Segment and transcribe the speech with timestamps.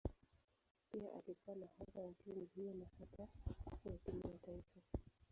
[0.91, 3.27] Pia alikuwa nahodha wa timu hiyo na hata
[3.85, 4.79] wa timu ya taifa.